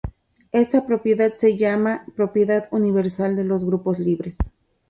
Esta 0.51 0.87
propiedad 0.87 1.31
se 1.37 1.57
llama 1.59 2.07
propiedad 2.15 2.67
universal 2.71 3.35
de 3.35 3.43
los 3.43 3.63
grupos 3.63 3.99
libres. 3.99 4.35